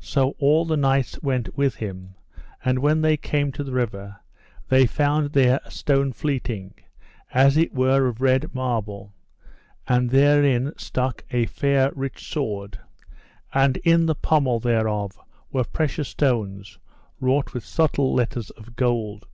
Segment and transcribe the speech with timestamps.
[0.00, 2.16] So all the knights went with him,
[2.64, 4.16] and when they came to the river
[4.68, 6.74] they found there a stone fleeting,
[7.32, 9.14] as it were of red marble,
[9.86, 12.80] and therein stuck a fair rich sword,
[13.54, 15.12] and in the pommel thereof
[15.52, 16.76] were precious stones
[17.20, 19.28] wrought with subtle letters of gold.